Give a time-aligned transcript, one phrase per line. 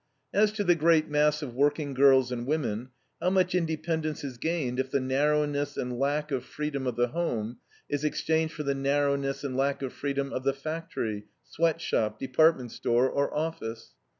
[0.33, 2.89] As to the great mass of working girls and women,
[3.21, 7.59] how much independence is gained if the narrowness and lack of freedom of the home
[7.87, 12.71] is exchanged for the narrowness and lack of freedom of the factory, sweat shop, department
[12.71, 13.91] store, or office?